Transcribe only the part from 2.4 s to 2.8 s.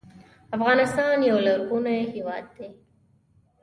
دی.